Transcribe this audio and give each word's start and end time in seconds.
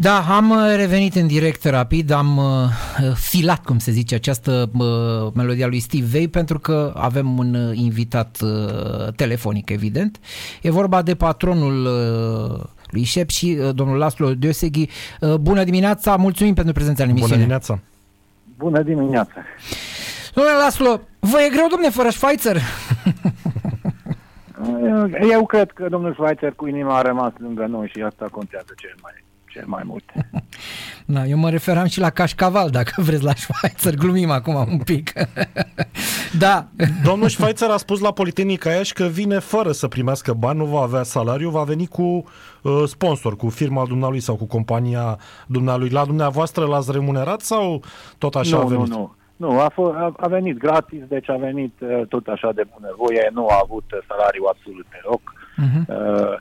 Da, 0.00 0.20
am 0.20 0.50
uh, 0.50 0.56
revenit 0.76 1.14
în 1.14 1.26
direct 1.26 1.64
rapid, 1.64 2.10
am 2.10 2.36
uh, 2.36 2.44
filat, 3.14 3.64
cum 3.64 3.78
se 3.78 3.90
zice, 3.90 4.14
această 4.14 4.70
uh, 4.72 5.32
melodie 5.34 5.64
a 5.64 5.66
lui 5.66 5.80
Steve 5.80 6.06
Vai 6.12 6.26
pentru 6.26 6.58
că 6.58 6.92
avem 6.96 7.38
un 7.38 7.54
uh, 7.54 7.70
invitat 7.78 8.38
uh, 8.42 9.12
telefonic, 9.16 9.70
evident. 9.70 10.20
E 10.62 10.70
vorba 10.70 11.02
de 11.02 11.14
patronul 11.14 11.84
uh, 11.84 12.64
lui 12.90 13.02
Șep 13.02 13.28
și 13.28 13.58
uh, 13.60 13.74
domnul 13.74 13.96
Laslo 13.96 14.34
Deoseghi. 14.34 14.88
Uh, 15.20 15.34
bună 15.34 15.64
dimineața, 15.64 16.16
mulțumim 16.16 16.54
pentru 16.54 16.72
prezența 16.72 17.02
în 17.02 17.08
emisiune. 17.08 17.34
Bună 17.34 17.46
dimineața! 17.46 17.78
Bună 18.56 18.82
dimineața! 18.82 19.32
Domnule 20.34 20.56
Laslo, 20.56 21.00
vă 21.18 21.40
e 21.40 21.50
greu, 21.50 21.66
domne, 21.70 21.88
fără 21.88 22.08
Schweitzer? 22.08 22.56
Eu 25.30 25.46
cred 25.46 25.70
că 25.70 25.86
domnul 25.88 26.12
Schweitzer 26.12 26.52
cu 26.52 26.66
inima 26.66 26.98
a 26.98 27.02
rămas 27.02 27.32
lângă 27.38 27.66
noi 27.66 27.90
și 27.94 28.02
asta 28.02 28.28
contează 28.30 28.72
cel 28.76 28.94
mai, 29.02 29.12
cel 29.52 29.64
mai 29.66 29.82
mult. 29.86 30.04
Da, 31.04 31.26
eu 31.26 31.38
mă 31.38 31.50
referam 31.50 31.86
și 31.86 32.00
la 32.00 32.10
cașcaval, 32.10 32.70
dacă 32.70 32.92
vreți, 33.06 33.24
la 33.24 33.32
Schweitzer. 33.34 33.94
Glumim 33.94 34.30
acum 34.30 34.54
un 34.54 34.78
pic. 34.78 35.12
da. 36.44 36.66
Domnul 37.04 37.28
Schweitzer 37.28 37.70
a 37.70 37.76
spus 37.76 38.00
la 38.00 38.12
Politehnica 38.12 38.70
Iași 38.70 38.92
că 38.92 39.04
vine 39.04 39.38
fără 39.38 39.72
să 39.72 39.88
primească 39.88 40.32
bani, 40.32 40.58
nu 40.58 40.64
va 40.64 40.80
avea 40.80 41.02
salariu, 41.02 41.50
va 41.50 41.62
veni 41.62 41.86
cu 41.86 42.02
uh, 42.02 42.82
sponsor, 42.86 43.36
cu 43.36 43.48
firma 43.48 43.86
dumnealui 43.86 44.20
sau 44.20 44.36
cu 44.36 44.44
compania 44.44 45.18
dumnealui. 45.46 45.88
La 45.88 46.04
dumneavoastră 46.04 46.64
l-ați 46.64 46.92
remunerat 46.92 47.40
sau 47.40 47.82
tot 48.18 48.34
așa 48.34 48.56
nu, 48.56 48.62
a 48.62 48.66
venit? 48.66 48.86
Nu, 48.88 49.14
nu, 49.36 49.48
nu. 49.48 49.60
A, 49.60 49.70
f- 49.72 49.94
a, 49.96 50.14
a 50.16 50.26
venit 50.28 50.58
gratis, 50.58 51.02
deci 51.08 51.28
a 51.28 51.36
venit 51.36 51.74
uh, 51.80 52.06
tot 52.08 52.26
așa 52.26 52.52
de 52.52 52.66
bunăvoie, 52.78 53.30
nu 53.32 53.46
a 53.46 53.60
avut 53.62 53.84
uh, 53.92 53.98
salariu 54.08 54.44
absolut 54.48 54.86
deloc. 54.90 55.20
Uh-huh. 55.30 55.86
Uh, 55.88 56.38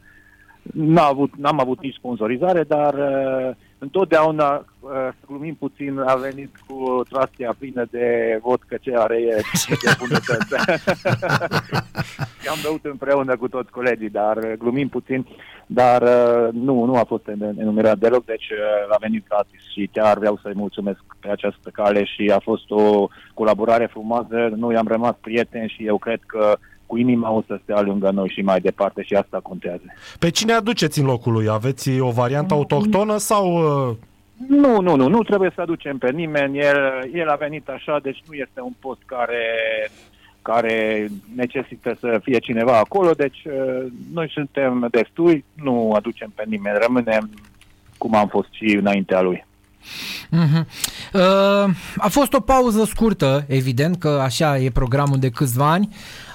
n-a 0.74 1.06
avut, 1.06 1.36
n-am 1.36 1.60
avut 1.60 1.82
nici 1.82 1.96
sponsorizare, 1.96 2.64
dar 2.64 2.94
uh, 2.94 3.56
întotdeauna, 3.78 4.66
uh, 4.80 4.90
să 4.92 5.26
glumim 5.28 5.56
puțin, 5.56 6.00
a 6.00 6.16
venit 6.16 6.56
cu 6.68 7.04
trastia 7.10 7.56
plină 7.60 7.86
de 7.92 8.40
vodcă 8.44 8.78
ce 8.82 8.94
are 8.96 9.16
e 9.16 9.42
de 9.68 9.96
bunătăți. 10.00 10.56
am 12.50 12.60
băut 12.64 12.86
împreună 12.86 13.38
cu 13.38 13.48
toți 13.48 13.72
colegii, 13.72 14.10
dar 14.10 14.38
uh, 14.38 14.54
glumim 14.58 14.88
puțin, 14.88 15.26
dar 15.66 16.02
uh, 16.02 16.54
nu, 16.54 16.86
nu 16.86 16.96
a 16.96 17.04
fost 17.04 17.28
enumerat 17.58 17.98
deloc, 17.98 18.26
deci 18.26 18.50
uh, 18.50 18.94
a 18.94 18.98
venit 19.00 19.28
gratis 19.28 19.62
și 19.72 19.90
chiar 19.92 20.18
vreau 20.18 20.40
să-i 20.42 20.54
mulțumesc 20.56 21.00
pe 21.20 21.30
această 21.30 21.70
cale 21.74 22.04
și 22.04 22.32
a 22.36 22.40
fost 22.40 22.72
o 22.72 23.08
colaborare 23.34 23.86
frumoasă, 23.86 24.50
noi 24.56 24.76
am 24.76 24.88
rămas 24.88 25.16
prieteni 25.22 25.74
și 25.76 25.86
eu 25.86 25.98
cred 25.98 26.20
că 26.26 26.58
cu 26.90 26.98
inima 26.98 27.32
o 27.32 27.44
să 27.48 27.60
stea 27.64 27.82
lângă 27.82 28.10
noi 28.10 28.30
și 28.36 28.42
mai 28.42 28.60
departe 28.60 29.04
și 29.04 29.14
asta 29.14 29.40
contează. 29.44 29.84
Pe 30.20 30.30
cine 30.30 30.54
aduceți 30.54 31.00
în 31.00 31.06
locul 31.06 31.34
lui? 31.34 31.50
Aveți 31.50 32.00
o 32.00 32.10
variantă 32.10 32.54
autohtonă 32.54 33.18
sau... 33.18 33.46
uh, 33.90 33.96
Nu, 34.48 34.82
nu, 34.82 34.96
nu, 34.96 35.08
nu 35.08 35.24
trebuie 35.24 35.52
să 35.56 35.62
aducem 35.62 35.98
pe 35.98 36.12
nimeni, 36.12 36.60
el, 36.60 37.10
el 37.14 37.30
a 37.30 37.36
venit 37.36 37.68
așa, 37.68 38.00
deci 38.04 38.24
nu 38.28 38.34
este 38.34 38.62
un 38.62 38.74
post 38.80 39.02
care, 39.06 39.46
care 40.42 41.08
necesită 41.36 41.98
să 42.00 42.20
fie 42.24 42.40
cineva 42.40 42.78
acolo, 42.78 43.12
deci 43.12 43.42
uh, 43.46 43.86
noi 44.14 44.30
suntem 44.34 44.88
destui, 44.92 45.46
nu 45.54 45.92
aducem 45.96 46.32
pe 46.36 46.44
nimeni, 46.48 46.78
rămânem 46.82 47.30
cum 47.98 48.16
am 48.16 48.28
fost 48.28 48.50
și 48.52 48.76
înaintea 48.76 49.22
lui. 49.22 49.46
Uh-huh. 50.42 50.66
Uh, 51.14 51.76
a 51.98 52.08
fost 52.10 52.34
o 52.34 52.40
pauză 52.40 52.84
scurtă, 52.84 53.46
evident, 53.48 53.98
că 53.98 54.10
așa 54.10 54.58
e 54.58 54.70
programul 54.70 55.20
de 55.20 55.30
câțiva 55.30 55.72
ani. 55.72 55.88
Uh, 55.92 56.29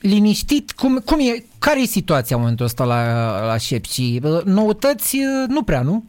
liniștit, 0.00 0.72
cum, 0.72 1.02
cum 1.04 1.18
e, 1.20 1.44
care 1.58 1.80
e 1.80 1.84
situația 1.84 2.36
în 2.36 2.42
momentul 2.42 2.64
ăsta 2.66 2.84
la, 2.84 3.00
la 3.46 3.56
Șepci? 3.56 3.98
Uh, 4.22 4.42
noutăți 4.44 5.16
uh, 5.16 5.48
nu 5.48 5.62
prea, 5.62 5.82
nu? 5.82 6.04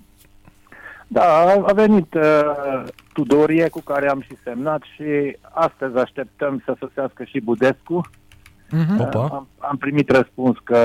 Da, 1.07 1.23
a- 1.23 1.63
a 1.67 1.73
venit 1.73 2.13
uh, 2.13 2.83
Tudorie 3.13 3.69
cu 3.69 3.81
care 3.81 4.09
am 4.09 4.21
și 4.21 4.37
semnat 4.43 4.81
și 4.95 5.37
astăzi 5.41 5.97
așteptăm 5.97 6.61
să 6.65 6.75
sosească 6.79 7.23
și 7.23 7.39
Budescu. 7.39 8.09
Uh-huh. 8.67 8.99
Opa. 8.99 9.19
Am, 9.31 9.47
am 9.57 9.77
primit 9.77 10.09
răspuns 10.09 10.57
că 10.63 10.79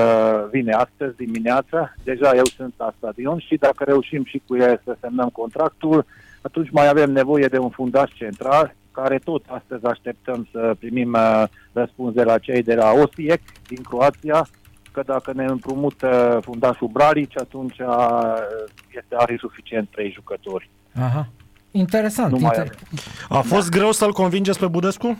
vine 0.51 0.73
astăzi 0.73 1.15
dimineața, 1.15 1.93
deja 2.03 2.35
eu 2.35 2.45
sunt 2.45 2.73
la 2.77 2.93
stadion 2.97 3.39
și 3.39 3.55
dacă 3.55 3.83
reușim 3.83 4.25
și 4.25 4.41
cu 4.47 4.55
el 4.55 4.81
să 4.83 4.97
semnăm 4.99 5.29
contractul, 5.29 6.05
atunci 6.41 6.69
mai 6.71 6.87
avem 6.89 7.11
nevoie 7.11 7.45
de 7.45 7.57
un 7.57 7.69
fundaș 7.69 8.11
central, 8.13 8.75
care 8.93 9.17
tot 9.17 9.45
astăzi 9.47 9.85
așteptăm 9.85 10.47
să 10.51 10.75
primim 10.79 11.13
uh, 11.13 11.43
răspuns 11.73 12.13
de 12.13 12.23
la 12.23 12.37
cei 12.37 12.63
de 12.63 12.75
la 12.75 12.91
Osijek 12.91 13.41
din 13.67 13.81
Croația, 13.81 14.47
că 14.91 15.01
dacă 15.05 15.33
ne 15.33 15.45
împrumută 15.45 16.39
fundașul 16.43 16.87
Bralici, 16.87 17.37
atunci 17.37 17.79
uh, 17.79 18.33
este 18.87 19.15
are 19.15 19.37
suficient 19.39 19.89
trei 19.89 20.11
jucători. 20.11 20.69
Aha. 21.01 21.27
Interesant. 21.71 22.31
Nu 22.31 22.37
mai 22.39 22.51
inter- 22.55 22.59
avem. 22.59 23.37
A 23.37 23.41
fost 23.41 23.69
greu 23.69 23.91
să-l 23.91 24.11
convingeți 24.11 24.59
pe 24.59 24.67
Budescu? 24.67 25.17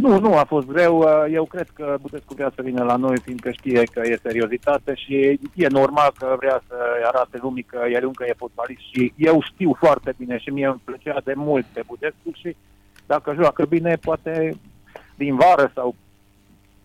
Nu, 0.00 0.18
nu 0.18 0.36
a 0.36 0.44
fost 0.44 0.66
greu. 0.66 0.98
Uh, 0.98 1.24
Eu 1.32 1.44
cred 1.44 1.68
că 1.74 1.96
Budescu 2.00 2.34
vrea 2.34 2.52
să 2.54 2.62
vină 2.62 2.84
la 2.84 2.96
noi, 2.96 3.18
fiindcă 3.18 3.50
știe 3.50 3.82
că 3.82 4.00
e 4.04 4.18
seriozitate 4.22 4.94
și 4.94 5.38
e 5.54 5.66
normal 5.68 6.12
că 6.18 6.34
vrea 6.38 6.62
să 6.66 6.74
arate 7.04 7.38
lumii 7.40 7.62
că 7.62 7.80
el 7.92 8.04
încă 8.04 8.24
e 8.26 8.32
fotbalist 8.36 8.80
și 8.92 9.12
eu 9.16 9.42
știu 9.42 9.76
foarte 9.78 10.14
bine 10.18 10.38
și 10.38 10.50
mie 10.50 10.66
îmi 10.66 10.80
plăcea 10.84 11.20
de 11.24 11.32
mult 11.36 11.64
pe 11.64 11.82
Budescu 11.86 12.30
și 12.34 12.56
dacă 13.06 13.34
joacă 13.34 13.64
bine, 13.64 13.96
poate 14.00 14.56
din 15.16 15.36
vară 15.36 15.70
sau 15.74 15.94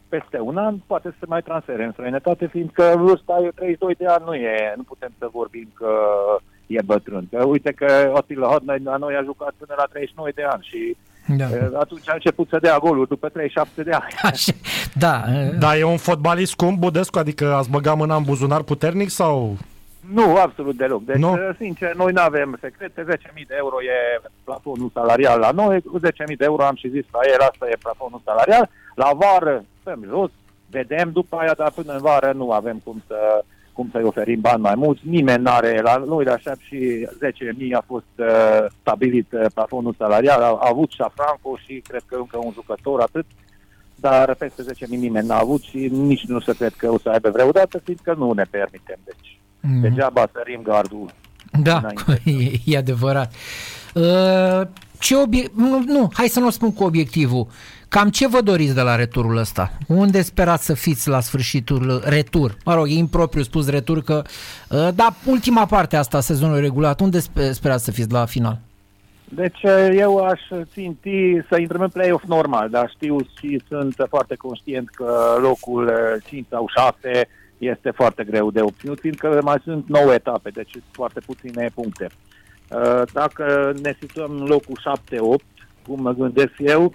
peste 0.09 0.40
un 0.40 0.57
an, 0.57 0.75
poate 0.88 1.09
să 1.09 1.16
se 1.19 1.25
mai 1.28 1.41
transfere 1.41 1.84
în 1.84 1.91
străinătate, 1.91 2.47
fiindcă 2.47 2.94
vârsta 2.97 3.41
e 3.44 3.50
32 3.56 3.94
de 3.97 4.06
ani, 4.06 4.23
nu 4.25 4.35
e, 4.35 4.73
nu 4.75 4.84
putem 4.84 5.12
să 5.18 5.28
vorbim 5.31 5.68
că 5.73 5.91
e 6.68 6.81
bătrân. 6.81 7.28
Că 7.31 7.44
uite 7.44 7.72
că 7.72 8.13
Attila 8.16 8.47
Hodnei 8.47 8.79
la 8.84 8.97
noi 8.97 9.16
a 9.16 9.23
jucat 9.23 9.53
până 9.57 9.73
la 9.78 9.85
39 9.85 10.29
de 10.35 10.44
ani 10.44 10.68
și 10.69 10.96
Da. 11.28 11.45
Eh, 11.45 11.67
Atunci 11.79 12.09
a 12.09 12.13
început 12.13 12.47
să 12.50 12.57
dea 12.61 12.78
goluri 12.78 13.09
după 13.09 13.29
37 13.29 13.84
de 13.84 13.91
ani. 13.91 14.13
Așa. 14.31 14.51
Da. 14.94 15.22
uh, 15.28 15.57
Da, 15.59 15.78
e 15.78 15.84
un 15.84 15.97
fotbalist 15.97 16.51
scump, 16.51 16.79
Budescu, 16.79 17.19
adică 17.19 17.53
ați 17.53 17.69
băgat 17.69 17.95
mâna 17.97 18.16
în 18.16 18.23
buzunar 18.23 18.61
puternic 18.61 19.09
sau... 19.09 19.57
Nu, 20.13 20.35
absolut 20.38 20.78
deloc. 20.78 21.03
Deci, 21.06 21.16
Nu? 21.16 21.29
nu? 21.35 21.53
sincer, 21.57 21.94
noi 21.95 22.11
nu 22.11 22.22
avem 22.22 22.57
secrete. 22.61 23.06
10.000 23.09 23.17
de 23.47 23.56
euro 23.57 23.75
e 23.84 24.28
plafonul 24.44 24.89
salarial 24.94 25.39
la 25.39 25.51
noi. 25.51 25.81
Cu 25.81 26.00
10.000 26.00 26.11
de 26.38 26.44
euro 26.45 26.63
am 26.66 26.75
și 26.75 26.89
zis 26.89 27.06
la 27.11 27.19
el, 27.34 27.40
asta 27.40 27.66
e 27.69 27.75
plafonul 27.81 28.22
salarial. 28.25 28.69
La 28.95 29.09
vară 29.16 29.63
stăm 29.81 30.03
jos, 30.09 30.29
vedem 30.69 31.11
după 31.11 31.35
aia, 31.35 31.53
dar 31.57 31.72
până 31.72 31.94
în 31.94 32.01
vară 32.01 32.31
nu 32.35 32.51
avem 32.51 32.81
cum 32.84 33.03
să 33.07 33.44
cum 33.73 33.89
să-i 33.91 34.03
oferim 34.03 34.41
bani 34.41 34.61
mai 34.61 34.73
mulți. 34.75 35.01
Nimeni 35.07 35.44
n-are, 35.44 35.81
la 35.81 36.03
noi 36.07 36.23
la 36.25 36.38
șap 36.38 36.57
și 36.59 37.07
10.000 37.07 37.73
a 37.78 37.84
fost 37.88 38.06
uh, 38.16 38.66
stabilit 38.81 39.31
uh, 39.31 39.45
plafonul 39.53 39.95
salarial. 39.97 40.41
A, 40.41 40.45
a 40.45 40.67
avut 40.69 40.91
Șafranco 40.91 41.57
și 41.66 41.81
cred 41.88 42.01
că 42.06 42.16
încă 42.16 42.38
un 42.44 42.51
jucător 42.53 43.00
atât, 43.01 43.25
dar 43.95 44.35
peste 44.35 44.63
10.000 44.85 44.88
nimeni 44.88 45.28
n-a 45.28 45.38
avut 45.39 45.61
și 45.61 45.78
nici 45.91 46.25
nu 46.25 46.39
se 46.39 46.53
cred 46.56 46.73
că 46.73 46.91
o 46.91 46.97
să 47.00 47.09
aibă 47.09 47.29
vreodată, 47.29 47.78
fiindcă 47.84 48.13
nu 48.17 48.31
ne 48.31 48.44
permitem. 48.50 48.97
Deci, 49.03 49.38
Mhm. 49.66 49.81
degeaba 49.81 50.28
sărim 50.34 50.61
gardul. 50.63 51.09
Da, 51.63 51.78
înainte. 51.78 52.22
e, 52.66 52.73
e 52.73 52.78
adevărat. 52.78 53.34
Uh, 53.94 54.61
ce 55.00 55.16
obie- 55.16 55.51
nu, 55.55 55.84
nu, 55.85 56.09
hai 56.13 56.28
să 56.28 56.40
nu 56.40 56.50
spun 56.50 56.73
cu 56.73 56.84
obiectivul. 56.84 57.47
Cam 57.94 58.09
ce 58.09 58.28
vă 58.28 58.42
doriți 58.42 58.76
de 58.76 58.81
la 58.81 58.96
returul 58.96 59.38
ăsta? 59.38 59.72
Unde 59.88 60.22
sperați 60.22 60.66
să 60.66 60.74
fiți 60.74 61.09
la 61.09 61.20
sfârșitul 61.20 62.02
retur? 62.06 62.58
Mă 62.66 62.74
rog, 62.74 62.88
e 62.88 62.94
impropriu 62.94 63.42
spus 63.42 63.70
retur 63.70 64.02
că... 64.02 64.22
Uh, 64.70 64.88
da, 64.96 65.14
ultima 65.26 65.66
parte 65.66 65.96
asta 65.96 66.18
a 66.18 66.20
sezonului 66.20 66.62
regulat, 66.62 67.00
unde 67.00 67.20
spe- 67.20 67.52
sperați 67.52 67.84
să 67.84 67.92
fiți 67.92 68.12
la 68.12 68.26
final? 68.26 68.59
Deci 69.30 69.64
uh, 69.64 69.90
eu 69.96 70.18
aș 70.18 70.42
ținti 70.72 71.42
să 71.50 71.59
intrăm 71.59 71.82
în 71.82 71.90
play-off 71.90 72.24
normal, 72.28 72.70
dar 72.70 72.92
știu 72.96 73.18
și 73.40 73.62
sunt 73.68 73.96
foarte 74.09 74.36
conștient 74.36 74.90
că 74.90 75.38
locul 75.42 75.86
uh, 75.88 76.24
5 76.26 76.46
sau 76.50 76.66
6 77.02 77.28
este 77.58 77.92
foarte 77.92 78.24
greu 78.24 78.52
de 78.52 78.62
obținut, 78.62 79.00
fiindcă 79.00 79.40
mai 79.44 79.62
sunt 79.64 79.88
9 79.88 80.14
etape, 80.14 80.50
deci 80.50 80.72
sunt 80.72 80.84
foarte 80.92 81.20
puține 81.26 81.70
puncte. 81.74 82.09
Uh, 82.70 83.02
Dacă 83.14 83.73
ne 83.82 83.96
situăm 84.00 84.32
în 84.32 84.46
locul 84.46 84.79
7-8, 85.40 85.44
cum 85.88 86.02
mă 86.02 86.14
gândesc 86.14 86.53
eu, 86.58 86.94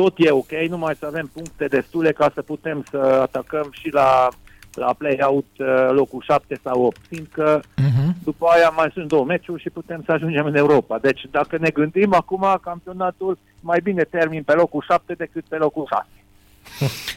tot 0.00 0.14
e 0.16 0.30
ok, 0.30 0.50
numai 0.68 0.94
să 0.98 1.06
avem 1.06 1.30
puncte 1.32 1.66
destule 1.66 2.12
ca 2.12 2.30
să 2.34 2.42
putem 2.42 2.84
să 2.90 2.96
atacăm 3.22 3.68
și 3.70 3.88
la, 3.92 4.28
la 4.72 4.94
play-out 4.98 5.46
uh, 5.58 5.88
locul 5.90 6.22
7 6.26 6.60
sau 6.62 6.82
8, 6.82 7.00
fiindcă 7.08 7.60
Uh-huh. 7.60 8.12
după 8.24 8.46
aia 8.54 8.72
mai 8.76 8.90
sunt 8.92 9.08
două 9.08 9.24
meciuri 9.24 9.62
și 9.62 9.70
putem 9.70 10.02
să 10.04 10.12
ajungem 10.12 10.46
în 10.46 10.56
Europa. 10.56 10.98
Deci 10.98 11.20
dacă 11.30 11.56
ne 11.60 11.70
gândim 11.70 12.14
acum, 12.14 12.58
campionatul 12.62 13.38
mai 13.60 13.80
bine 13.82 14.02
termin 14.02 14.42
pe 14.42 14.52
locul 14.52 14.84
7 14.88 15.12
decât 15.12 15.44
pe 15.48 15.56
locul 15.56 15.86
6. 15.90 16.06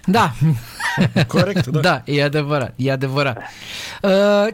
Da, 0.06 0.31
Corect, 1.28 1.68
da. 1.68 1.80
da, 1.90 2.02
e 2.06 2.24
adevărat, 2.24 2.74
e 2.76 2.92
adevărat. 2.92 3.38
Uh, 4.02 4.48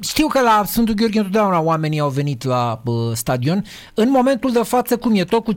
știu 0.00 0.26
că 0.26 0.40
la 0.40 0.62
Sfântul 0.64 0.94
Gheorghe 0.94 1.18
întotdeauna 1.18 1.60
oamenii 1.60 2.00
au 2.00 2.08
venit 2.08 2.44
la 2.44 2.82
uh, 2.84 2.94
stadion. 3.12 3.62
În 3.94 4.10
momentul 4.10 4.52
de 4.52 4.62
față, 4.62 4.96
cum 4.96 5.16
e? 5.16 5.24
Tot 5.24 5.44
cu 5.44 5.52
50%, 5.52 5.56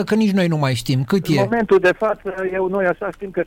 30%? 0.00 0.04
Că 0.04 0.14
nici 0.14 0.30
noi 0.30 0.46
nu 0.46 0.56
mai 0.56 0.74
știm. 0.74 1.04
Cât 1.04 1.26
În 1.26 1.34
e? 1.34 1.42
momentul 1.42 1.78
de 1.78 1.92
față, 1.98 2.34
eu 2.52 2.68
noi 2.68 2.86
așa 2.86 3.10
știm 3.10 3.30
că 3.30 3.42
50%, 3.42 3.46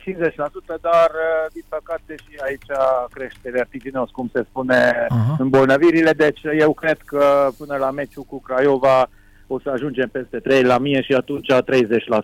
dar 0.80 1.10
uh, 1.10 1.52
din 1.52 1.64
păcate 1.68 2.14
și 2.16 2.38
aici 2.44 2.66
crește 3.10 3.50
vertiginos, 3.52 4.10
cum 4.10 4.30
se 4.32 4.46
spune, 4.50 5.06
Aha. 5.08 5.36
îmbolnăvirile. 5.38 6.12
Deci 6.12 6.40
eu 6.58 6.72
cred 6.72 6.98
că 7.04 7.48
până 7.58 7.76
la 7.76 7.90
meciul 7.90 8.22
cu 8.22 8.40
Craiova 8.40 9.08
o 9.46 9.60
să 9.60 9.70
ajungem 9.70 10.08
peste 10.08 10.38
3 10.38 10.62
la 10.62 10.78
mie 10.78 11.02
și 11.02 11.12
atunci 11.12 11.52
30% 11.52 11.54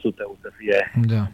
o 0.03 0.35
să 0.41 0.51
fie. 0.57 0.93
Da. 1.07 1.29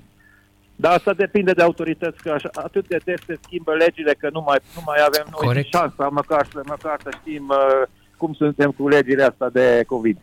Dar 0.80 0.92
asta 0.92 1.12
depinde 1.12 1.52
de 1.52 1.62
autorități, 1.62 2.22
că 2.22 2.30
așa, 2.30 2.48
atât 2.52 2.88
de 2.88 2.98
des 3.04 3.20
se 3.26 3.38
schimbă 3.42 3.74
legile 3.74 4.14
că 4.18 4.28
nu 4.32 4.42
mai, 4.46 4.58
nu 4.74 4.82
mai 4.86 4.98
avem 5.06 5.26
noi 5.30 5.46
Corect. 5.46 5.74
șansa 5.74 6.08
măcar 6.08 6.46
să, 6.52 6.60
măcar 6.66 6.96
să 7.02 7.10
știm 7.20 7.48
uh, 7.48 7.86
cum 8.16 8.32
suntem 8.32 8.70
cu 8.70 8.88
legile 8.88 9.22
astea 9.22 9.48
de 9.48 9.84
COVID. 9.86 10.18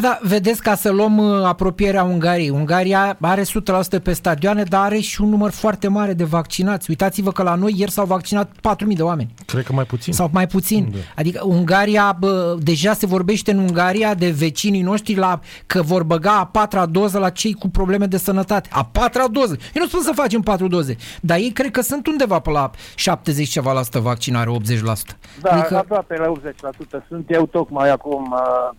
Da, 0.00 0.18
vedeți, 0.22 0.62
ca 0.62 0.74
să 0.74 0.90
luăm 0.90 1.18
uh, 1.18 1.44
apropierea 1.44 2.02
Ungariei. 2.02 2.50
Ungaria 2.50 3.16
are 3.20 3.42
100% 3.42 4.02
pe 4.02 4.12
stadioane, 4.12 4.62
dar 4.62 4.82
are 4.82 4.98
și 4.98 5.20
un 5.22 5.28
număr 5.28 5.50
foarte 5.50 5.88
mare 5.88 6.12
de 6.12 6.24
vaccinați. 6.24 6.90
Uitați-vă 6.90 7.32
că 7.32 7.42
la 7.42 7.54
noi 7.54 7.74
ieri 7.76 7.90
s-au 7.90 8.04
vaccinat 8.06 8.50
4.000 8.50 8.96
de 8.96 9.02
oameni. 9.02 9.34
Cred 9.46 9.64
că 9.64 9.72
mai 9.72 9.84
puțin. 9.84 10.12
Sau 10.12 10.28
mai 10.32 10.46
puțin. 10.46 10.88
Da. 10.92 10.98
Adică 11.16 11.44
Ungaria, 11.44 12.16
bă, 12.20 12.56
deja 12.60 12.92
se 12.92 13.06
vorbește 13.06 13.50
în 13.50 13.58
Ungaria 13.58 14.14
de 14.14 14.30
vecinii 14.30 14.82
noștri 14.82 15.14
la, 15.14 15.40
că 15.66 15.82
vor 15.82 16.02
băga 16.02 16.38
a 16.38 16.46
patra 16.46 16.86
doză 16.86 17.18
la 17.18 17.30
cei 17.30 17.52
cu 17.52 17.68
probleme 17.68 18.06
de 18.06 18.16
sănătate. 18.16 18.68
A 18.72 18.84
patra 18.84 19.28
doză. 19.28 19.56
Eu 19.74 19.82
nu 19.82 19.86
spun 19.88 20.00
să 20.00 20.12
facem 20.14 20.40
patru 20.40 20.68
doze, 20.68 20.96
dar 21.20 21.36
ei 21.38 21.50
cred 21.50 21.70
că 21.70 21.80
sunt 21.80 22.06
undeva 22.06 22.38
pe 22.38 22.50
la 22.50 22.70
70 22.94 23.48
ceva 23.48 23.72
la 23.72 23.82
sută 23.82 23.98
vaccinare, 23.98 24.50
80%. 24.50 24.54
Da, 24.82 24.90
Adică- 24.90 25.50
adică... 25.50 25.76
aproape 25.76 26.16
la 26.16 26.32
80%. 27.00 27.06
Sunt 27.08 27.24
eu 27.28 27.46
tocmai 27.46 27.90
acum 27.90 28.32
uh, 28.32 28.76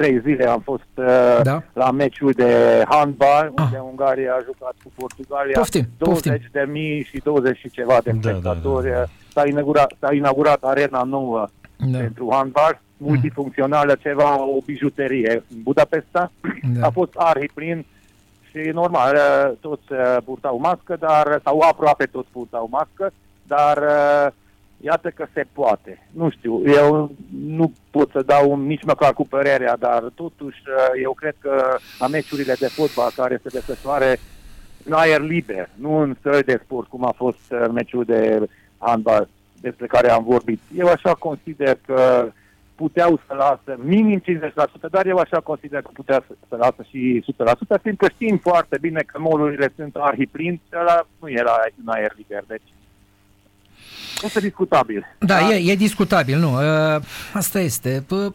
trei 0.00 0.20
zile 0.20 0.44
am 0.48 0.60
fost 0.60 0.88
uh, 0.94 1.40
Da. 1.42 1.62
la 1.72 1.90
meciul 1.90 2.32
de 2.32 2.82
handbal, 2.88 3.52
Ah. 3.56 3.62
unde 3.64 3.78
Ungaria 3.90 4.32
a 4.32 4.42
jucat 4.44 4.74
cu 4.84 4.90
Portugalia. 4.94 5.58
Poftim, 5.58 5.84
20 5.98 6.32
poftim. 6.32 6.48
de 6.52 6.66
mii 6.70 7.02
și 7.02 7.18
20 7.24 7.56
și 7.58 7.70
ceva 7.70 7.98
de 8.04 8.10
Da, 8.10 8.16
da, 8.20 8.28
spectatori. 8.30 8.88
da, 8.90 8.94
da. 8.96 9.04
S-a, 9.32 9.46
inaugurat, 9.46 9.92
s-a 10.00 10.14
inaugurat 10.14 10.62
arena 10.62 11.02
nouă 11.02 11.46
Da. 11.76 11.98
pentru 11.98 12.28
handbal, 12.32 12.80
multifuncțională, 12.96 13.94
ceva, 14.00 14.42
o 14.42 14.58
bijuterie 14.64 15.42
în 15.54 15.62
Budapesta. 15.62 16.32
Da. 16.78 16.86
A 16.86 16.90
fost 16.90 17.12
arhiplin 17.14 17.84
și 18.50 18.70
normal, 18.72 19.14
uh, 19.14 19.56
toți 19.60 19.92
uh, 19.92 20.16
purtau 20.24 20.58
mască, 20.58 20.96
dar, 21.00 21.40
sau 21.44 21.60
aproape 21.60 22.04
toți 22.04 22.28
purtau 22.32 22.68
mască, 22.70 23.12
dar 23.46 23.76
uh, 23.76 24.32
iată 24.80 25.10
că 25.10 25.26
se 25.32 25.44
poate. 25.52 26.06
Nu 26.10 26.30
știu, 26.30 26.62
eu 26.64 27.10
nu 27.46 27.72
pot 27.90 28.10
să 28.10 28.22
dau 28.22 28.56
nici 28.56 28.84
măcar 28.84 29.12
cu 29.12 29.26
părerea, 29.26 29.76
dar 29.76 30.02
totuși 30.14 30.62
uh, 30.66 31.02
eu 31.02 31.12
cred 31.12 31.34
că 31.38 31.76
la 31.98 32.06
meciurile 32.06 32.54
de 32.58 32.66
fotbal 32.66 33.10
care 33.16 33.40
se 33.42 33.48
desfășoare 33.48 34.18
în 34.84 34.92
aer 34.92 35.20
liber, 35.20 35.68
nu 35.74 35.96
în 35.96 36.16
stări 36.18 36.44
de 36.44 36.60
sport, 36.64 36.88
cum 36.88 37.04
a 37.04 37.14
fost 37.16 37.52
uh, 37.52 37.66
meciul 37.72 38.04
de 38.04 38.48
handbal 38.78 39.28
despre 39.60 39.86
care 39.86 40.10
am 40.10 40.24
vorbit. 40.24 40.60
Eu 40.76 40.86
așa 40.86 41.14
consider 41.14 41.78
că 41.86 42.30
puteau 42.74 43.20
să 43.26 43.34
lasă 43.34 43.80
minim 43.82 44.22
50%, 44.22 44.22
dar 44.90 45.06
eu 45.06 45.16
așa 45.16 45.40
consider 45.40 45.80
că 45.82 45.90
putea 45.92 46.24
să, 46.26 46.34
să 46.48 46.56
lasă 46.56 46.82
și 46.88 47.24
100%, 47.78 47.82
fiindcă 47.82 48.08
știm 48.08 48.36
foarte 48.36 48.78
bine 48.80 49.00
că 49.00 49.18
molurile 49.18 49.72
sunt 49.76 49.96
arhiplin, 49.96 50.60
ăla 50.80 51.06
nu 51.20 51.30
era 51.30 51.56
în 51.82 51.88
aer 51.92 52.12
liber, 52.16 52.44
deci 52.46 52.68
este 54.24 54.40
discutabil. 54.40 55.06
Da, 55.18 55.48
e, 55.48 55.70
e 55.70 55.74
discutabil, 55.74 56.38
nu. 56.38 56.52
Uh, 56.54 57.02
Asta 57.32 57.60
este. 57.60 58.04
Pă, 58.06 58.32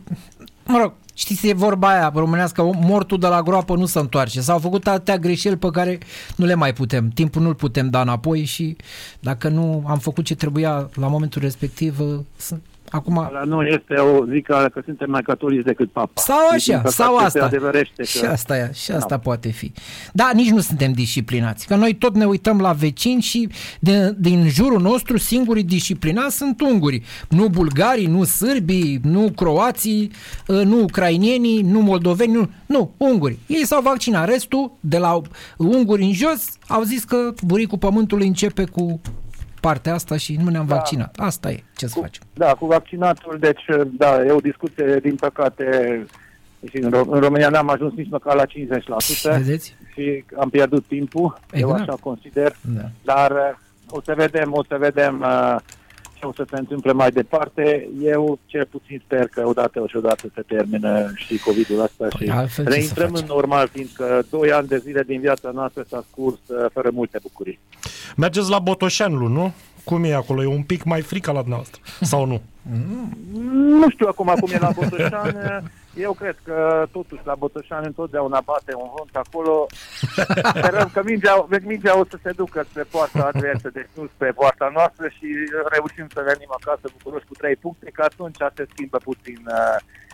Mă 0.68 0.78
rog, 0.82 0.94
știți, 1.14 1.48
e 1.48 1.54
vorba 1.54 1.88
aia 1.88 2.12
românească, 2.16 2.64
mortul 2.64 3.20
de 3.20 3.28
la 3.28 3.42
groapă 3.42 3.76
nu 3.76 3.86
se 3.86 4.00
întoarce. 4.00 4.42
S-au 4.42 4.60
făcut 4.60 4.88
atâtea 4.88 5.18
greșeli 5.18 5.58
pe 5.58 5.70
care 5.72 5.98
nu 6.36 6.46
le 6.46 6.54
mai 6.54 6.74
putem. 6.74 7.10
Timpul 7.10 7.42
nu-l 7.42 7.56
putem 7.56 7.90
da 7.90 8.02
înapoi 8.02 8.44
și 8.44 8.76
dacă 9.20 9.48
nu 9.48 9.84
am 9.88 9.98
făcut 9.98 10.26
ce 10.26 10.36
trebuia 10.36 10.90
la 10.94 11.08
momentul 11.08 11.42
respectiv, 11.42 12.00
uh, 12.00 12.20
sunt, 12.38 12.62
acum... 12.96 13.30
La 13.34 13.44
noi 13.44 13.68
este 13.70 13.94
o 14.02 14.26
zic 14.26 14.46
că 14.46 14.70
că 14.74 14.82
suntem 14.86 15.10
mai 15.10 15.22
catolici 15.22 15.64
decât 15.66 15.92
papa. 15.92 16.22
Sau 16.22 16.38
Deci, 16.52 16.66
din 16.66 16.74
așa, 16.74 16.82
păcate, 16.84 17.04
sau 17.04 17.18
se 17.20 17.26
asta. 17.26 17.46
adevărește 17.46 18.04
Și 18.04 18.20
că- 18.20 18.28
asta, 18.28 18.58
e, 18.58 18.72
și 18.74 18.92
asta 18.92 19.08
Da. 19.10 19.20
poate 19.20 19.50
fi. 19.50 19.72
Da, 20.14 20.32
nici 20.34 20.50
nu 20.50 20.60
suntem 20.60 20.92
disciplinați. 20.92 21.68
Că 21.68 21.76
noi 21.76 21.94
tot 21.94 22.16
ne 22.16 22.26
uităm 22.26 22.60
la 22.60 22.72
vecini 22.72 23.22
și 23.22 23.50
de, 23.80 24.16
din 24.18 24.48
jurul 24.50 24.82
nostru 24.82 25.18
singurii 25.18 25.64
disciplinați 25.64 26.36
sunt 26.38 26.62
ungurii. 26.62 27.04
Nu 27.30 27.48
bulgarii, 27.48 28.06
nu 28.08 28.24
sârbii, 28.24 29.00
nu 29.04 29.32
croații, 29.36 30.12
uh, 30.48 30.62
nu 30.64 30.82
ucrainienii, 30.82 31.62
nu 31.62 31.80
moldoveni, 31.80 32.34
nu, 32.34 32.50
nu, 32.66 32.94
ungurii. 32.98 33.40
Ei 33.48 33.66
s-au 33.66 33.82
vaccinat. 33.82 34.28
Restul, 34.28 34.72
de 34.80 34.98
la 34.98 35.22
unguri 35.58 36.04
în 36.04 36.14
jos, 36.14 36.46
au 36.68 36.82
zis 36.84 37.04
că 37.04 37.34
buricul 37.44 37.78
pământului 37.78 38.28
începe 38.28 38.64
cu 38.64 39.02
partea 39.66 39.94
asta 39.94 40.18
și 40.18 40.36
nu 40.44 40.50
ne-am 40.50 40.66
Da. 40.68 40.76
vaccinat. 40.76 41.16
Asta 41.20 41.52
e. 41.52 41.64
Ce 41.76 41.88
să 41.88 41.94
Cu, 41.96 42.02
facem? 42.02 42.24
da, 42.34 42.54
cu 42.54 42.66
vaccinatul, 42.66 43.38
deci, 43.40 43.64
da, 43.98 44.24
e 44.26 44.32
o 44.32 44.40
discuție, 44.40 45.00
din 45.02 45.16
păcate, 45.16 45.66
și 46.70 46.78
în, 46.78 46.90
Ro- 46.92 47.10
în 47.10 47.20
România 47.20 47.50
n-am 47.50 47.70
ajuns 47.70 47.94
nici 47.96 48.10
măcar 48.10 48.36
la 48.36 48.46
50% 48.46 49.38
Vedeți? 49.38 49.76
și 49.94 50.24
am 50.40 50.50
pierdut 50.50 50.86
timpul, 50.88 51.40
eu 51.54 51.60
Exact. 51.70 51.82
așa 51.90 51.98
consider, 52.02 52.56
Da. 52.62 52.82
dar 53.04 53.32
uh, 53.32 53.58
o 53.90 54.02
să 54.02 54.14
vedem, 54.18 54.50
o 54.54 54.64
să 54.64 54.76
vedem 54.80 55.20
uh, 55.22 55.56
ce 55.68 55.75
o 56.26 56.34
să 56.34 56.46
se 56.50 56.58
întâmple 56.58 56.92
mai 56.92 57.12
departe. 57.12 57.90
Eu 58.02 58.40
cel 58.46 58.66
puțin 58.66 59.02
sper 59.06 59.28
că 59.28 59.48
odată 59.48 59.84
și 59.88 59.96
odată 59.96 60.28
se 60.34 60.42
termină 60.42 61.12
și 61.16 61.38
COVID-ul 61.38 61.80
ăsta 61.82 62.08
Păi, 62.18 62.26
și 62.26 62.32
altfel 62.32 62.66
ce 62.66 62.72
să 62.72 62.76
reintrăm 62.76 63.10
facem? 63.10 63.26
în 63.28 63.36
normal, 63.36 63.68
fiindcă 63.68 64.26
doi 64.30 64.52
ani 64.52 64.68
de 64.68 64.78
zile 64.78 65.04
din 65.04 65.20
viața 65.20 65.52
noastră 65.54 65.86
s-a 65.90 66.04
scurs 66.12 66.40
uh, 66.48 66.66
fără 66.74 66.90
multe 66.94 67.20
bucurii. 67.22 67.60
Mergeți 68.16 68.50
la 68.50 68.60
Botoșanlu, 68.60 69.28
nu? 69.28 69.54
Cum 69.84 70.04
e 70.04 70.14
acolo? 70.14 70.42
E 70.44 70.48
un 70.48 70.64
pic 70.64 70.84
mai 70.84 71.02
frică 71.02 71.32
la 71.32 71.40
dumneavoastră? 71.40 71.82
Sau 72.02 72.26
nu? 72.26 72.42
Nu 73.80 73.90
știu 73.90 74.08
acum 74.08 74.34
cum 74.40 74.52
e 74.52 74.58
la 74.60 74.72
Botoșan. 74.76 75.36
Eu 75.96 76.14
cred 76.14 76.38
că 76.44 76.88
totuși 76.92 77.22
la 77.26 77.36
Botoșan 77.36 77.84
întotdeauna 77.86 78.42
bate 78.42 78.74
un 78.76 78.90
vânt 78.96 79.16
acolo. 79.16 79.66
Sperăm 80.58 80.90
că 80.94 81.02
mingea, 81.04 81.48
mingea 81.64 82.00
o 82.00 82.06
să 82.10 82.18
se 82.24 82.32
ducă 82.32 82.66
spre 82.70 82.84
poarta 82.84 83.32
adversă, 83.34 83.70
deci 83.70 83.90
nu 83.94 84.08
spre 84.16 84.32
poarta 84.32 84.70
noastră 84.74 85.08
și 85.08 85.28
reușim 85.74 86.08
să 86.14 86.22
venim 86.26 86.52
acasă 86.60 86.86
bucuroși 86.92 87.26
cu 87.26 87.34
trei 87.34 87.56
puncte, 87.56 87.90
că 87.94 88.02
atunci 88.02 88.38
se 88.56 88.68
schimbă 88.72 88.98
puțin 88.98 89.40
uh, 89.48 89.78
uh, 89.78 90.05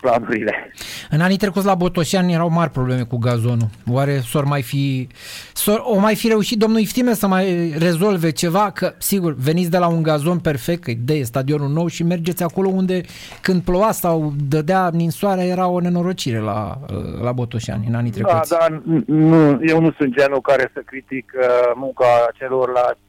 planurile. 0.00 0.72
În 1.10 1.20
anii 1.20 1.36
trecuți 1.36 1.66
la 1.66 1.74
Botoșani 1.74 2.32
erau 2.32 2.50
mari 2.50 2.70
probleme 2.70 3.02
cu 3.02 3.16
gazonul. 3.18 3.68
Oare 3.90 4.18
s-or 4.18 4.44
mai 4.44 4.62
fi, 4.62 5.08
s-or, 5.52 5.82
o 5.84 5.98
mai 5.98 6.14
fi 6.14 6.28
reușit 6.28 6.58
domnul 6.58 6.80
Iftime 6.80 7.14
să 7.14 7.26
mai 7.26 7.74
rezolve 7.78 8.30
ceva? 8.30 8.70
Că, 8.70 8.94
sigur, 8.98 9.34
veniți 9.38 9.70
de 9.70 9.78
la 9.78 9.86
un 9.86 10.02
gazon 10.02 10.38
perfect, 10.38 10.82
că 10.82 10.92
de 10.98 11.22
stadionul 11.22 11.68
nou 11.68 11.86
și 11.86 12.02
mergeți 12.02 12.42
acolo 12.42 12.68
unde 12.68 13.00
când 13.40 13.62
ploua 13.62 13.92
sau 13.92 14.32
dădea 14.48 14.90
ninsoare 14.92 15.42
era 15.44 15.66
o 15.66 15.80
nenorocire 15.80 16.38
la, 16.38 16.78
la 17.22 17.32
Botoșani 17.32 17.86
în 17.88 17.94
anii 17.94 18.10
Da, 18.10 18.16
trecuți. 18.16 18.50
dar 18.50 18.82
nu, 19.06 19.60
eu 19.62 19.80
nu 19.80 19.92
sunt 19.98 20.16
genul 20.16 20.40
care 20.40 20.70
să 20.72 20.80
critic 20.84 21.32
uh, 21.40 21.72
munca 21.74 22.28
celorlalți 22.34 23.02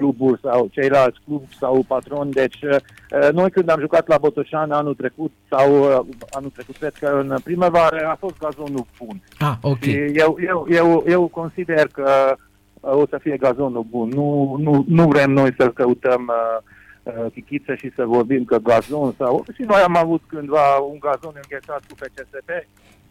uh, 0.00 0.14
cluburi 0.14 0.40
sau 0.40 0.68
ceilalți 0.72 1.18
clubi 1.24 1.56
sau 1.58 1.84
patroni. 1.86 2.30
Deci 2.32 2.62
uh, 2.62 3.28
noi 3.32 3.50
când 3.50 3.68
am 3.68 3.80
jucat 3.80 4.08
la 4.08 4.18
Botoșan 4.18 4.70
anul 4.70 4.94
trecut 4.94 5.32
sau 5.48 5.80
uh, 5.80 6.06
anul 6.30 6.50
trecut, 6.50 6.76
cred 6.76 6.94
că 6.94 7.06
în 7.06 7.36
primăvară 7.44 8.06
a 8.06 8.16
fost 8.18 8.38
gazonul 8.38 8.86
bun. 8.98 9.20
Ah, 9.38 9.54
ok. 9.60 9.82
Și 9.82 9.96
eu, 10.14 10.36
eu, 10.46 10.66
eu, 10.70 11.04
eu 11.06 11.26
consider 11.26 11.86
că 11.86 12.34
uh, 12.80 12.92
o 12.92 13.06
să 13.06 13.18
fie 13.22 13.36
gazonul 13.36 13.86
bun. 13.90 14.08
Nu, 14.08 14.56
nu, 14.58 14.84
nu 14.88 15.08
vrem 15.08 15.30
noi 15.30 15.54
să 15.58 15.68
căutăm 15.70 16.28
uh, 16.28 17.12
uh, 17.24 17.32
chichiță 17.32 17.74
și 17.74 17.92
să 17.94 18.04
vorbim 18.04 18.44
că 18.44 18.58
gazon 18.58 19.14
sau... 19.18 19.44
Și 19.54 19.62
noi 19.62 19.80
am 19.80 19.96
avut 19.96 20.22
cândva 20.26 20.76
un 20.76 20.98
gazon 20.98 21.32
înghețat 21.34 21.82
cu 21.88 21.94
FCSB, 21.96 22.50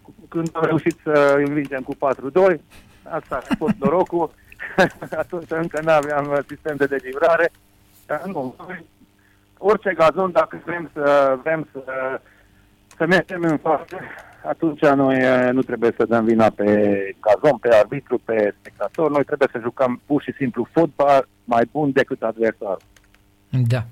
cu- 0.01 0.13
când 0.27 0.49
am 0.53 0.65
reușit 0.65 0.95
să 1.03 1.41
învingem 1.45 1.81
cu 1.81 1.95
4-2. 1.95 2.59
Asta 3.03 3.41
a 3.49 3.55
fost 3.57 3.75
norocul. 3.79 4.31
Atunci 5.23 5.45
încă 5.51 5.79
nu 5.83 5.91
aveam 5.91 6.43
sistem 6.47 6.75
de 6.75 6.85
delivrare. 6.85 7.51
Dar 8.05 8.21
Nu, 8.25 8.55
noi- 8.67 8.85
orice 9.57 9.93
gazon, 9.97 10.31
dacă 10.31 10.61
vrem 10.65 10.89
să, 10.93 11.37
vrem 11.43 11.67
să, 11.71 11.81
să 12.97 13.05
mergem 13.05 13.41
în 13.43 13.57
față, 13.57 13.97
atunci 14.47 14.81
noi 14.81 15.17
eh, 15.19 15.49
nu 15.51 15.61
trebuie 15.61 15.93
să 15.97 16.05
dăm 16.05 16.25
vina 16.25 16.49
pe 16.49 16.65
gazon, 17.19 17.57
pe 17.57 17.75
arbitru, 17.75 18.21
pe 18.25 18.53
spectator. 18.59 19.11
Noi 19.11 19.23
trebuie 19.23 19.47
să 19.51 19.59
jucăm 19.61 20.01
pur 20.05 20.21
și 20.21 20.33
simplu 20.37 20.67
fotbal 20.71 21.27
mai 21.43 21.69
bun 21.71 21.91
decât 21.91 22.21
adversarul. 22.21 22.81
Da. 23.49 23.83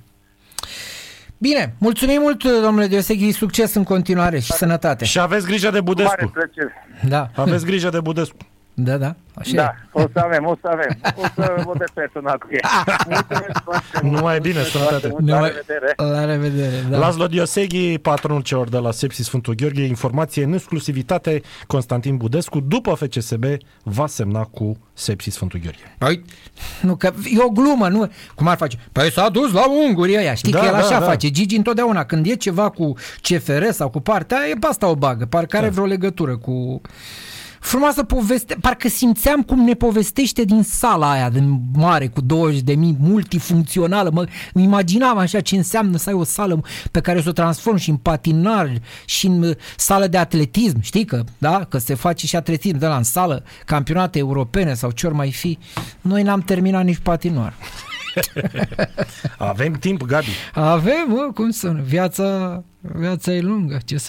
Bine, 1.37 1.73
mulțumim 1.79 2.21
mult, 2.21 2.43
domnule 2.43 2.87
Dioseghi, 2.87 3.31
succes 3.31 3.73
în 3.73 3.83
continuare 3.83 4.39
și 4.39 4.51
sănătate. 4.51 5.05
Și 5.05 5.19
aveți 5.19 5.45
grijă 5.45 5.69
de 5.69 5.79
Cu 5.79 5.83
mare 5.83 6.03
Budescu. 6.03 6.27
plăcere. 6.31 6.73
Da. 7.07 7.27
Aveți 7.35 7.65
grijă 7.65 7.89
de 7.89 7.99
Budescu. 7.99 8.37
Da, 8.79 8.97
da, 8.97 9.15
așa 9.35 9.51
Da, 9.55 9.63
e. 9.63 9.89
o 9.91 9.99
să 10.13 10.19
avem, 10.19 10.45
o 10.45 10.55
să 10.61 10.67
avem. 10.71 10.99
O 11.15 11.21
să 11.35 11.61
vorbesc 11.65 11.91
personal 11.91 12.37
cu 12.37 12.47
ei. 12.51 12.59
Mulțumesc 13.09 13.61
foarte 13.63 13.99
mult. 14.01 14.15
Numai 14.15 14.39
bine, 14.39 14.53
Mulțumesc 14.59 14.71
sănătate. 14.89 15.07
foarte 15.07 15.07
mult, 15.11 15.27
La 15.27 15.35
Numai- 15.35 15.49
revedere. 15.49 15.93
La 16.17 16.25
revedere, 16.25 16.81
da. 16.89 16.97
Da. 16.97 16.97
Laszlo 17.05 17.27
Dioseghi, 17.27 17.97
patronul 17.97 18.41
celor 18.41 18.69
de 18.69 18.77
la 18.77 18.91
Sepsi 18.91 19.21
Sfântul 19.23 19.53
Gheorghe, 19.55 19.83
informație 19.83 20.43
în 20.43 20.53
exclusivitate, 20.53 21.41
Constantin 21.67 22.17
Budescu, 22.17 22.59
după 22.59 22.93
FCSB, 22.93 23.43
va 23.83 24.07
semna 24.07 24.43
cu 24.43 24.77
Sepsi 24.93 25.29
Sfântul 25.29 25.59
Gheorghe. 25.63 25.95
Păi, 25.97 26.23
nu, 26.81 26.95
că 26.95 27.11
e 27.23 27.43
o 27.43 27.49
glumă, 27.49 27.87
nu? 27.87 28.11
Cum 28.35 28.47
ar 28.47 28.57
face? 28.57 28.77
Păi 28.91 29.11
s-a 29.11 29.29
dus 29.29 29.51
la 29.51 29.63
unguri 29.69 30.17
ăia, 30.17 30.33
știi 30.33 30.51
Da, 30.51 30.59
că 30.59 30.65
el 30.65 30.71
da, 30.71 30.77
așa 30.77 30.99
da. 30.99 31.05
face. 31.05 31.29
Gigi 31.29 31.55
întotdeauna, 31.55 32.05
când 32.05 32.25
e 32.27 32.35
ceva 32.35 32.69
cu 32.69 32.93
CFR 33.21 33.63
sau 33.71 33.89
cu 33.89 33.99
partea 33.99 34.37
aia, 34.37 34.47
e 34.49 34.53
pe 34.59 34.67
asta 34.67 34.87
o 34.87 34.95
bagă. 34.95 35.25
Parcă 35.25 35.47
Da. 35.51 35.57
are 35.63 35.69
vreo 35.69 35.85
legătură 35.85 36.37
cu... 36.37 36.81
Frumoasă 37.59 38.03
poveste, 38.03 38.55
parcă 38.61 38.87
simțeam 38.87 39.41
cum 39.41 39.59
ne 39.59 39.73
povestește 39.73 40.43
din 40.43 40.63
sala 40.63 41.11
aia 41.11 41.29
de 41.29 41.43
mare 41.73 42.07
cu 42.07 42.21
20 42.21 42.61
de 42.61 42.73
mii, 42.73 42.97
multifuncțională. 42.99 44.09
Mă 44.13 44.27
îmi 44.53 44.63
imaginam 44.63 45.17
așa 45.17 45.41
ce 45.41 45.55
înseamnă 45.55 45.97
să 45.97 46.09
ai 46.09 46.15
o 46.15 46.23
sală 46.23 46.61
pe 46.91 46.99
care 46.99 47.21
să 47.21 47.29
o 47.29 47.31
transform 47.31 47.75
și 47.75 47.89
în 47.89 47.95
patinar 47.95 48.71
și 49.05 49.25
în 49.25 49.43
uh, 49.43 49.55
sală 49.75 50.07
de 50.07 50.17
atletism, 50.17 50.81
știi 50.81 51.05
că, 51.05 51.23
da? 51.37 51.65
Că 51.69 51.77
se 51.77 51.93
face 51.93 52.27
și 52.27 52.35
atletism 52.35 52.77
de 52.77 52.85
la 52.85 52.97
în 52.97 53.03
sală, 53.03 53.43
campionate 53.65 54.19
europene 54.19 54.73
sau 54.73 54.91
ce 54.91 55.05
ori 55.05 55.15
mai 55.15 55.31
fi. 55.31 55.57
Noi 56.01 56.23
n-am 56.23 56.41
terminat 56.41 56.83
nici 56.83 56.97
patinar. 56.97 57.53
Avem 59.37 59.73
timp, 59.73 60.05
Gabi. 60.05 60.27
Avem, 60.53 61.05
mă, 61.07 61.31
cum 61.33 61.49
să 61.49 61.67
nu, 61.67 61.81
viața, 61.81 62.63
viața 62.79 63.31
e 63.31 63.41
lungă, 63.41 63.77
ce 63.85 63.97
să 63.97 64.05